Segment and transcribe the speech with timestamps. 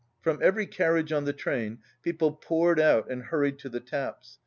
[0.23, 4.39] From every carriage on the train people poured out and hurried to the taps.